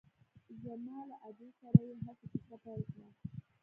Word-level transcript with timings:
زما 0.63 0.97
له 1.09 1.15
ادې 1.29 1.49
سره 1.59 1.79
يې 1.87 1.95
هسې 2.05 2.25
کيسه 2.31 2.55
پيل 2.63 2.81
کړه. 2.93 3.09